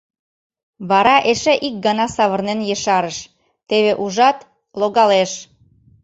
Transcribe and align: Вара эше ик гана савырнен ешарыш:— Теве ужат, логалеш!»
Вара 0.89 1.15
эше 1.31 1.53
ик 1.67 1.75
гана 1.85 2.05
савырнен 2.15 2.59
ешарыш:— 2.75 3.17
Теве 3.67 3.93
ужат, 4.03 4.37
логалеш!» 4.79 5.31